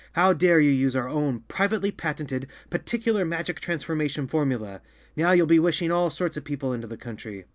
"How 0.13 0.33
dare 0.33 0.59
you 0.59 0.71
use 0.71 0.95
our 0.95 1.07
own 1.07 1.41
privately 1.41 1.91
patented, 1.91 2.47
particular, 2.71 3.23
magic 3.23 3.59
transformation 3.59 4.25
formula? 4.25 4.81
Now 5.15 5.33
you'll 5.33 5.45
be 5.45 5.59
wishing 5.59 5.91
all 5.91 6.09
sorts 6.09 6.35
of 6.37 6.43
people 6.43 6.73
into 6.73 6.87
the 6.87 6.97
country!" 6.97 7.45